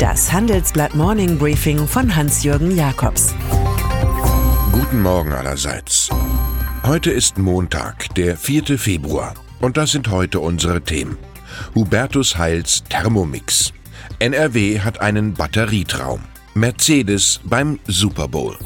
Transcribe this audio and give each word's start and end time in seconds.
Das 0.00 0.32
Handelsblatt 0.32 0.94
Morning 0.94 1.36
Briefing 1.36 1.86
von 1.86 2.16
Hans-Jürgen 2.16 2.74
Jakobs. 2.74 3.34
Guten 4.72 5.02
Morgen 5.02 5.30
allerseits. 5.30 6.08
Heute 6.84 7.10
ist 7.10 7.36
Montag, 7.36 8.14
der 8.14 8.38
4. 8.38 8.78
Februar. 8.78 9.34
Und 9.60 9.76
das 9.76 9.92
sind 9.92 10.08
heute 10.08 10.40
unsere 10.40 10.80
Themen. 10.80 11.18
Hubertus 11.74 12.38
Heils 12.38 12.82
Thermomix. 12.88 13.74
NRW 14.20 14.80
hat 14.80 15.02
einen 15.02 15.34
Batterietraum. 15.34 16.22
Mercedes 16.54 17.42
beim 17.44 17.78
Super 17.86 18.26
Bowl. 18.26 18.56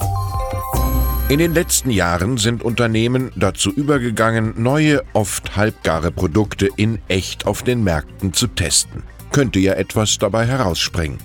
In 1.28 1.40
den 1.40 1.52
letzten 1.52 1.90
Jahren 1.90 2.38
sind 2.38 2.62
Unternehmen 2.62 3.32
dazu 3.34 3.72
übergegangen, 3.72 4.54
neue, 4.62 5.02
oft 5.14 5.56
halbgare 5.56 6.12
Produkte 6.12 6.68
in 6.76 7.00
echt 7.08 7.44
auf 7.44 7.64
den 7.64 7.82
Märkten 7.82 8.32
zu 8.32 8.46
testen. 8.46 9.02
Könnte 9.34 9.58
ja 9.58 9.72
etwas 9.72 10.16
dabei 10.18 10.46
herausspringen. 10.46 11.18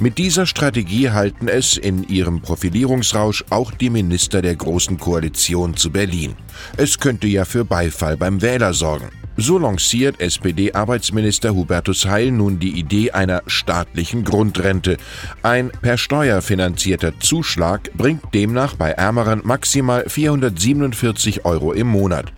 Mit 0.00 0.18
dieser 0.18 0.46
Strategie 0.46 1.10
halten 1.10 1.46
es 1.46 1.76
in 1.76 2.02
ihrem 2.02 2.40
Profilierungsrausch 2.42 3.44
auch 3.50 3.70
die 3.70 3.88
Minister 3.88 4.42
der 4.42 4.56
Großen 4.56 4.98
Koalition 4.98 5.76
zu 5.76 5.92
Berlin. 5.92 6.34
Es 6.76 6.98
könnte 6.98 7.28
ja 7.28 7.44
für 7.44 7.64
Beifall 7.64 8.16
beim 8.16 8.42
Wähler 8.42 8.74
sorgen. 8.74 9.10
So 9.36 9.58
lanciert 9.58 10.20
SPD-Arbeitsminister 10.20 11.54
Hubertus 11.54 12.04
Heil 12.04 12.32
nun 12.32 12.58
die 12.58 12.76
Idee 12.76 13.12
einer 13.12 13.44
staatlichen 13.46 14.24
Grundrente. 14.24 14.96
Ein 15.44 15.70
per 15.70 15.98
Steuer 15.98 16.42
finanzierter 16.42 17.20
Zuschlag 17.20 17.92
bringt 17.94 18.34
demnach 18.34 18.74
bei 18.74 18.90
Ärmeren 18.90 19.40
maximal 19.44 20.02
447 20.08 21.44
Euro 21.44 21.72
im 21.72 21.86
Monat. 21.86 22.32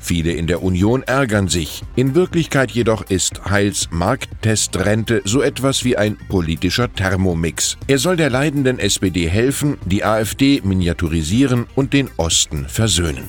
Viele 0.00 0.32
in 0.32 0.46
der 0.46 0.62
Union 0.62 1.02
ärgern 1.02 1.48
sich. 1.48 1.82
In 1.96 2.14
Wirklichkeit 2.14 2.70
jedoch 2.70 3.02
ist 3.02 3.44
Heils 3.50 3.88
Markttestrente 3.90 5.22
so 5.24 5.42
etwas 5.42 5.84
wie 5.84 5.96
ein 5.96 6.16
politischer 6.28 6.92
Thermomix. 6.92 7.76
Er 7.86 7.98
soll 7.98 8.16
der 8.16 8.30
leidenden 8.30 8.78
SPD 8.78 9.28
helfen, 9.28 9.78
die 9.84 10.04
AfD 10.04 10.60
miniaturisieren 10.64 11.66
und 11.74 11.92
den 11.92 12.10
Osten 12.16 12.66
versöhnen. 12.68 13.28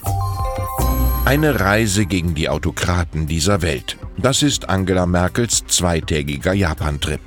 Eine 1.25 1.59
Reise 1.59 2.05
gegen 2.05 2.33
die 2.33 2.49
Autokraten 2.49 3.27
dieser 3.27 3.61
Welt. 3.61 3.97
Das 4.17 4.43
ist 4.43 4.69
Angela 4.69 5.05
Merkels 5.05 5.63
zweitägiger 5.67 6.53
Japan-Trip. 6.53 7.21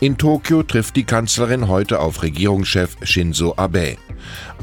In 0.00 0.16
Tokio 0.16 0.62
trifft 0.62 0.96
die 0.96 1.04
Kanzlerin 1.04 1.68
heute 1.68 2.00
auf 2.00 2.22
Regierungschef 2.22 2.96
Shinzo 3.02 3.54
Abe. 3.56 3.96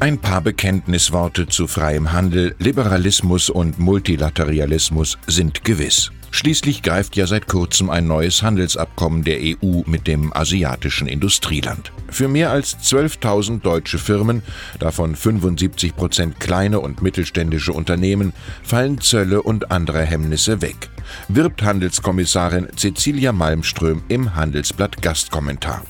Ein 0.00 0.18
paar 0.18 0.40
Bekenntnisworte 0.40 1.46
zu 1.46 1.66
freiem 1.66 2.12
Handel, 2.12 2.54
Liberalismus 2.58 3.50
und 3.50 3.78
Multilateralismus 3.78 5.18
sind 5.26 5.64
gewiss. 5.64 6.10
Schließlich 6.30 6.82
greift 6.82 7.16
ja 7.16 7.26
seit 7.26 7.46
kurzem 7.46 7.88
ein 7.88 8.06
neues 8.06 8.42
Handelsabkommen 8.42 9.24
der 9.24 9.38
EU 9.40 9.82
mit 9.86 10.06
dem 10.06 10.36
asiatischen 10.36 11.08
Industrieland. 11.08 11.92
Für 12.10 12.28
mehr 12.28 12.50
als 12.50 12.76
12.000 12.76 13.62
deutsche 13.62 13.98
Firmen, 13.98 14.42
davon 14.78 15.16
75 15.16 15.96
Prozent 15.96 16.38
kleine 16.38 16.80
und 16.80 17.00
mittelständische 17.00 17.72
Unternehmen, 17.72 18.34
fallen 18.62 19.00
Zölle 19.00 19.42
und 19.42 19.70
andere 19.70 20.02
Hemmnisse 20.02 20.60
weg, 20.60 20.90
wirbt 21.28 21.62
Handelskommissarin 21.62 22.68
Cecilia 22.76 23.32
Malmström 23.32 24.02
im 24.08 24.34
Handelsblatt 24.34 25.00
Gastkommentar. 25.00 25.82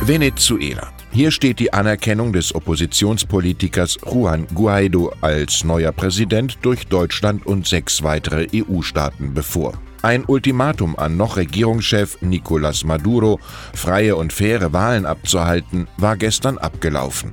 Venezuela. 0.00 0.91
Hier 1.14 1.30
steht 1.30 1.58
die 1.58 1.74
Anerkennung 1.74 2.32
des 2.32 2.54
Oppositionspolitikers 2.54 3.98
Juan 4.10 4.46
Guaido 4.54 5.12
als 5.20 5.62
neuer 5.62 5.92
Präsident 5.92 6.56
durch 6.62 6.86
Deutschland 6.86 7.44
und 7.44 7.66
sechs 7.66 8.02
weitere 8.02 8.46
EU-Staaten 8.54 9.34
bevor. 9.34 9.74
Ein 10.00 10.24
Ultimatum 10.24 10.98
an 10.98 11.18
noch 11.18 11.36
Regierungschef 11.36 12.16
Nicolás 12.22 12.86
Maduro, 12.86 13.40
freie 13.74 14.16
und 14.16 14.32
faire 14.32 14.72
Wahlen 14.72 15.04
abzuhalten, 15.04 15.86
war 15.98 16.16
gestern 16.16 16.56
abgelaufen. 16.56 17.32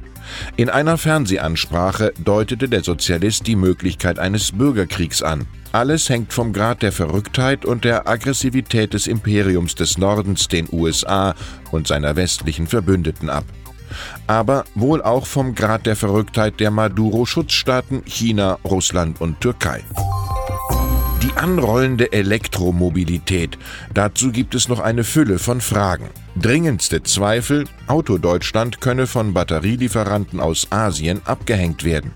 In 0.58 0.70
einer 0.70 0.98
Fernsehansprache 0.98 2.12
deutete 2.22 2.68
der 2.68 2.84
Sozialist 2.84 3.48
die 3.48 3.56
Möglichkeit 3.56 4.20
eines 4.20 4.52
Bürgerkriegs 4.52 5.24
an. 5.24 5.48
Alles 5.72 6.10
hängt 6.10 6.34
vom 6.34 6.52
Grad 6.52 6.82
der 6.82 6.92
Verrücktheit 6.92 7.64
und 7.64 7.86
der 7.86 8.10
Aggressivität 8.10 8.94
des 8.94 9.08
Imperiums 9.08 9.74
des 9.76 9.98
Nordens, 9.98 10.50
den 10.50 10.68
USA 10.70 11.34
und 11.72 11.88
seiner 11.88 12.16
westlichen 12.18 12.68
Verbündeten 12.68 13.30
ab 13.30 13.46
aber 14.28 14.66
wohl 14.76 15.02
auch 15.02 15.26
vom 15.26 15.56
Grad 15.56 15.86
der 15.86 15.96
Verrücktheit 15.96 16.60
der 16.60 16.72
Maduro-Schutzstaaten 16.72 18.04
China, 18.06 18.58
Russland 18.64 19.22
und 19.22 19.40
Türkei. 19.42 19.84
Die 21.22 21.34
anrollende 21.34 22.14
Elektromobilität. 22.14 23.58
Dazu 23.94 24.32
gibt 24.32 24.56
es 24.56 24.70
noch 24.70 24.80
eine 24.80 25.04
Fülle 25.04 25.38
von 25.38 25.60
Fragen. 25.60 26.10
Dringendste 26.36 27.04
Zweifel, 27.04 27.66
Autodeutschland 27.88 28.80
könne 28.80 29.06
von 29.06 29.34
Batterielieferanten 29.34 30.40
aus 30.40 30.68
Asien 30.72 31.22
abgehängt 31.26 31.84
werden. 31.84 32.12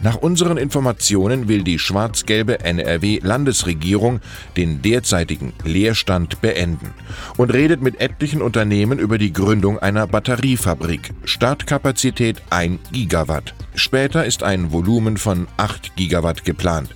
Nach 0.00 0.16
unseren 0.16 0.56
Informationen 0.56 1.48
will 1.48 1.62
die 1.62 1.78
schwarz-gelbe 1.78 2.60
NRW-Landesregierung 2.60 4.20
den 4.56 4.82
derzeitigen 4.82 5.52
Leerstand 5.64 6.40
beenden 6.40 6.94
und 7.36 7.52
redet 7.52 7.82
mit 7.82 8.00
etlichen 8.00 8.42
Unternehmen 8.42 8.98
über 8.98 9.18
die 9.18 9.32
Gründung 9.32 9.78
einer 9.78 10.06
Batteriefabrik. 10.06 11.12
Startkapazität 11.24 12.42
1 12.50 12.80
Gigawatt. 12.92 13.54
Später 13.74 14.24
ist 14.24 14.42
ein 14.42 14.72
Volumen 14.72 15.16
von 15.16 15.46
8 15.56 15.96
Gigawatt 15.96 16.44
geplant. 16.44 16.94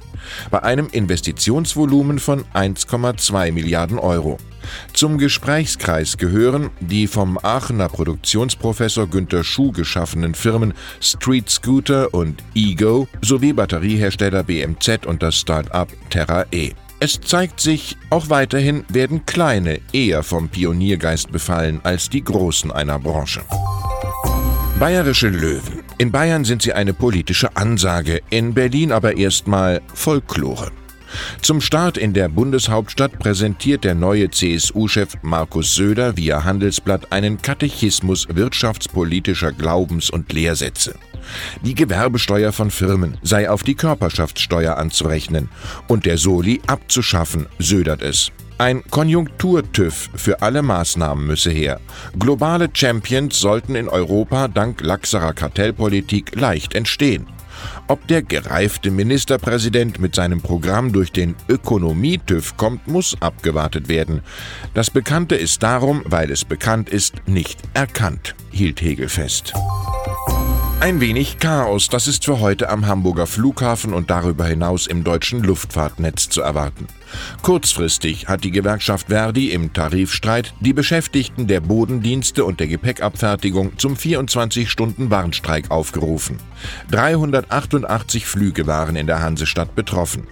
Bei 0.50 0.62
einem 0.62 0.88
Investitionsvolumen 0.91 2.19
von 2.19 2.44
1,2 2.55 3.53
Milliarden 3.53 3.99
Euro. 3.99 4.38
Zum 4.93 5.19
Gesprächskreis 5.19 6.16
gehören 6.16 6.71
die 6.81 7.06
vom 7.06 7.38
Aachener 7.43 7.88
Produktionsprofessor 7.88 9.06
Günter 9.06 9.44
Schuh 9.44 9.72
geschaffenen 9.72 10.34
Firmen 10.34 10.75
Street 11.00 11.50
Scooter 11.50 12.12
und 12.15 12.43
Ego 12.55 13.09
sowie 13.22 13.53
Batteriehersteller 13.53 14.44
BMZ 14.44 15.06
und 15.06 15.22
das 15.22 15.37
Start-up 15.37 15.88
Terra 16.11 16.47
E. 16.53 16.72
Es 17.00 17.21
zeigt 17.21 17.61
sich, 17.61 17.97
auch 18.11 18.31
weiterhin 18.31 18.84
werden 18.88 19.27
kleine 19.27 19.81
eher 19.93 20.22
vom 20.22 20.49
Pioniergeist 20.49 21.32
befallen 21.32 21.81
als 21.82 22.09
die 22.09 22.22
Großen 22.22 22.71
einer 22.71 23.00
Branche. 23.00 23.43
Bayerische 24.78 25.28
Löwen. 25.28 25.81
In 25.98 26.10
Bayern 26.10 26.44
sind 26.44 26.62
sie 26.62 26.72
eine 26.72 26.92
politische 26.92 27.56
Ansage, 27.56 28.20
in 28.30 28.54
Berlin 28.54 28.92
aber 28.92 29.16
erstmal 29.16 29.80
Folklore. 29.94 30.72
Zum 31.41 31.61
Start 31.61 31.97
in 31.97 32.12
der 32.12 32.28
Bundeshauptstadt 32.28 33.19
präsentiert 33.19 33.84
der 33.84 33.95
neue 33.95 34.31
CSU-Chef 34.31 35.15
Markus 35.23 35.75
Söder 35.75 36.17
via 36.17 36.45
Handelsblatt 36.45 37.12
einen 37.12 37.41
Katechismus 37.41 38.28
wirtschaftspolitischer 38.31 39.53
Glaubens- 39.53 40.11
und 40.11 40.33
Lehrsätze. 40.33 40.95
Die 41.62 41.75
Gewerbesteuer 41.75 42.53
von 42.53 42.71
Firmen 42.71 43.19
sei 43.23 43.49
auf 43.49 43.62
die 43.62 43.75
Körperschaftssteuer 43.75 44.77
anzurechnen 44.77 45.49
und 45.89 46.06
der 46.06 46.19
Soli 46.19 46.61
abzuschaffen, 46.67 47.47
södert 47.59 48.03
es. 48.03 48.33
Ein 48.59 48.84
Konjunktur-TÜV 48.91 50.11
für 50.15 50.43
alle 50.43 50.62
Maßnahmen 50.62 51.27
müsse 51.27 51.50
her. 51.50 51.81
Globale 52.19 52.69
Champions 52.73 53.41
sollten 53.41 53.75
in 53.75 53.89
Europa 53.89 54.47
dank 54.47 54.83
laxerer 54.83 55.33
Kartellpolitik 55.33 56.37
leicht 56.37 56.75
entstehen. 56.75 57.27
Ob 57.89 58.06
der 58.09 58.23
gereifte 58.23 58.91
Ministerpräsident 58.91 60.00
mit 60.00 60.15
seinem 60.15 60.41
Programm 60.41 60.93
durch 60.93 61.12
den 61.12 61.34
Ökonomie-TÜV 61.49 62.56
kommt, 62.56 62.89
muss 62.89 63.17
abgewartet 63.21 63.89
werden. 63.89 64.23
Das 64.75 64.91
Bekannte 64.91 65.34
ist 65.34 65.62
darum, 65.62 66.03
weil 66.05 66.31
es 66.31 66.45
bekannt 66.45 66.89
ist, 66.89 67.15
nicht 67.27 67.61
erkannt, 67.75 68.34
hielt 68.50 68.81
Hegel 68.81 69.09
fest. 69.09 69.53
Ein 70.82 71.00
wenig 71.00 71.38
Chaos, 71.38 71.88
das 71.88 72.09
ist 72.09 72.25
für 72.25 72.41
heute 72.41 72.69
am 72.69 72.88
Hamburger 72.88 73.28
Flughafen 73.28 73.94
und 73.94 74.10
darüber 74.10 74.47
hinaus 74.47 74.88
im 74.88 75.04
deutschen 75.04 75.41
Luftfahrtnetz 75.44 76.28
zu 76.28 76.43
erwarten. 76.43 76.88
Kurzfristig 77.43 78.26
hat 78.26 78.43
die 78.43 78.50
Gewerkschaft 78.50 79.06
Verdi 79.06 79.53
im 79.53 79.72
Tarifstreit 79.72 80.55
die 80.58 80.73
Beschäftigten 80.73 81.46
der 81.46 81.61
Bodendienste 81.61 82.44
und 82.44 82.58
der 82.58 82.67
Gepäckabfertigung 82.67 83.79
zum 83.79 83.94
24-Stunden-Warnstreik 83.94 85.70
aufgerufen. 85.70 86.38
388 86.90 88.26
Flüge 88.26 88.67
waren 88.67 88.96
in 88.96 89.06
der 89.06 89.23
Hansestadt 89.23 89.76
betroffen. 89.76 90.26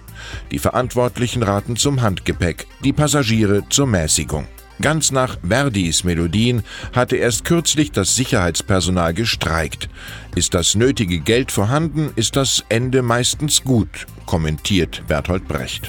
Die 0.51 0.59
Verantwortlichen 0.59 1.43
raten 1.43 1.77
zum 1.77 2.01
Handgepäck, 2.01 2.67
die 2.83 2.91
Passagiere 2.91 3.63
zur 3.69 3.87
Mäßigung. 3.87 4.49
Ganz 4.81 5.11
nach 5.11 5.37
Verdis 5.47 6.03
Melodien 6.03 6.63
hatte 6.91 7.15
erst 7.15 7.45
kürzlich 7.45 7.91
das 7.91 8.15
Sicherheitspersonal 8.15 9.13
gestreikt. 9.13 9.89
Ist 10.35 10.55
das 10.55 10.75
nötige 10.75 11.19
Geld 11.19 11.51
vorhanden, 11.51 12.09
ist 12.15 12.35
das 12.35 12.65
Ende 12.69 13.03
meistens 13.03 13.63
gut, 13.63 14.07
kommentiert 14.25 15.03
Bertolt 15.07 15.47
Brecht. 15.47 15.87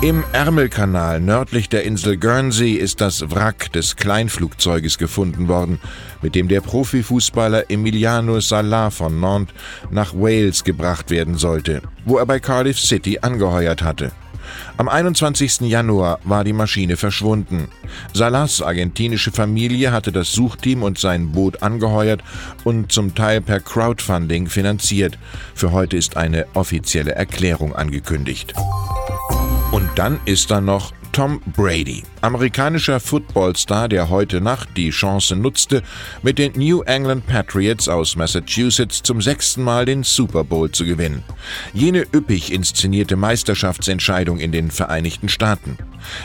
Im 0.00 0.24
Ärmelkanal 0.32 1.20
nördlich 1.20 1.68
der 1.68 1.84
Insel 1.84 2.16
Guernsey 2.16 2.72
ist 2.72 3.00
das 3.00 3.30
Wrack 3.30 3.72
des 3.72 3.96
Kleinflugzeuges 3.96 4.98
gefunden 4.98 5.48
worden, 5.48 5.80
mit 6.22 6.34
dem 6.34 6.48
der 6.48 6.60
Profifußballer 6.60 7.70
Emiliano 7.70 8.40
Salah 8.40 8.90
von 8.90 9.20
Nantes 9.20 9.54
nach 9.90 10.12
Wales 10.14 10.64
gebracht 10.64 11.10
werden 11.10 11.36
sollte, 11.36 11.82
wo 12.04 12.18
er 12.18 12.26
bei 12.26 12.40
Cardiff 12.40 12.80
City 12.80 13.18
angeheuert 13.22 13.82
hatte. 13.82 14.12
Am 14.76 14.88
21. 14.88 15.60
Januar 15.62 16.18
war 16.24 16.44
die 16.44 16.52
Maschine 16.52 16.96
verschwunden. 16.96 17.68
Salas 18.12 18.62
argentinische 18.62 19.32
Familie 19.32 19.92
hatte 19.92 20.12
das 20.12 20.32
Suchteam 20.32 20.82
und 20.82 20.98
sein 20.98 21.32
Boot 21.32 21.62
angeheuert 21.62 22.22
und 22.64 22.92
zum 22.92 23.14
Teil 23.14 23.40
per 23.40 23.60
Crowdfunding 23.60 24.48
finanziert. 24.48 25.18
Für 25.54 25.72
heute 25.72 25.96
ist 25.96 26.16
eine 26.16 26.46
offizielle 26.54 27.14
Erklärung 27.14 27.74
angekündigt. 27.74 28.54
Und 29.72 29.88
dann 29.96 30.20
ist 30.26 30.50
da 30.50 30.60
noch 30.60 30.92
Tom 31.12 31.42
Brady, 31.54 32.04
amerikanischer 32.22 32.98
Footballstar, 32.98 33.86
der 33.90 34.08
heute 34.08 34.40
Nacht 34.40 34.70
die 34.78 34.88
Chance 34.88 35.36
nutzte, 35.36 35.82
mit 36.22 36.38
den 36.38 36.52
New 36.54 36.80
England 36.84 37.26
Patriots 37.26 37.86
aus 37.86 38.16
Massachusetts 38.16 39.02
zum 39.02 39.20
sechsten 39.20 39.62
Mal 39.62 39.84
den 39.84 40.04
Super 40.04 40.42
Bowl 40.42 40.70
zu 40.70 40.86
gewinnen. 40.86 41.22
Jene 41.74 42.06
üppig 42.14 42.50
inszenierte 42.50 43.16
Meisterschaftsentscheidung 43.16 44.38
in 44.38 44.52
den 44.52 44.70
Vereinigten 44.70 45.28
Staaten. 45.28 45.76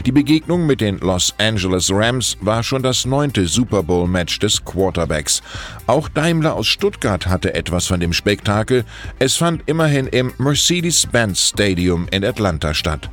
Die 0.05 0.13
Begegnung 0.13 0.65
mit 0.65 0.79
den 0.79 0.99
Los 0.99 1.35
Angeles 1.37 1.91
Rams 1.91 2.37
war 2.39 2.63
schon 2.63 2.81
das 2.81 3.05
neunte 3.05 3.45
Super 3.45 3.83
Bowl-Match 3.83 4.39
des 4.39 4.63
Quarterbacks. 4.63 5.41
Auch 5.85 6.07
Daimler 6.07 6.55
aus 6.55 6.67
Stuttgart 6.67 7.27
hatte 7.27 7.53
etwas 7.53 7.87
von 7.87 7.99
dem 7.99 8.13
Spektakel. 8.13 8.85
Es 9.19 9.35
fand 9.35 9.63
immerhin 9.65 10.07
im 10.07 10.31
Mercedes-Benz 10.37 11.49
Stadium 11.49 12.07
in 12.09 12.23
Atlanta 12.23 12.73
statt. 12.73 13.09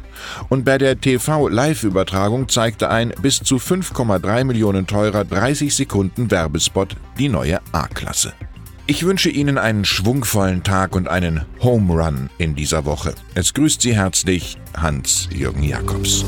Und 0.48 0.64
bei 0.64 0.78
der 0.78 1.00
TV-Live-Übertragung 1.00 2.48
zeigte 2.48 2.90
ein 2.90 3.12
bis 3.22 3.40
zu 3.40 3.56
5,3 3.56 4.44
Millionen 4.44 4.86
teurer 4.86 5.24
30 5.24 5.74
Sekunden 5.74 6.30
Werbespot 6.30 6.96
die 7.18 7.28
neue 7.28 7.60
A-Klasse. 7.72 8.32
Ich 8.86 9.06
wünsche 9.06 9.30
Ihnen 9.30 9.56
einen 9.56 9.86
schwungvollen 9.86 10.62
Tag 10.62 10.94
und 10.94 11.08
einen 11.08 11.46
Home 11.62 11.94
Run 11.94 12.28
in 12.36 12.54
dieser 12.54 12.84
Woche. 12.84 13.14
Es 13.34 13.54
grüßt 13.54 13.80
Sie 13.80 13.96
herzlich 13.96 14.58
Hans-Jürgen 14.76 15.62
Jakobs. 15.62 16.24